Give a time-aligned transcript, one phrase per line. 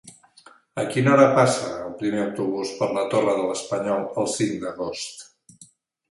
[0.83, 5.63] A quina hora passa el primer autobús per la Torre de l'Espanyol el cinc d'agost?